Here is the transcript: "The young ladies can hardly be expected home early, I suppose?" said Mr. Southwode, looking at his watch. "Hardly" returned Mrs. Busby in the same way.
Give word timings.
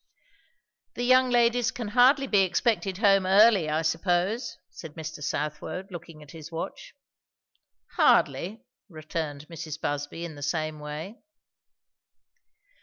"The 0.95 1.03
young 1.03 1.29
ladies 1.29 1.69
can 1.69 1.89
hardly 1.89 2.25
be 2.25 2.39
expected 2.39 2.97
home 2.97 3.27
early, 3.27 3.69
I 3.69 3.83
suppose?" 3.83 4.57
said 4.71 4.95
Mr. 4.95 5.21
Southwode, 5.21 5.91
looking 5.91 6.23
at 6.23 6.31
his 6.31 6.51
watch. 6.51 6.95
"Hardly" 7.97 8.65
returned 8.89 9.47
Mrs. 9.47 9.79
Busby 9.79 10.25
in 10.25 10.33
the 10.33 10.41
same 10.41 10.79
way. 10.79 11.19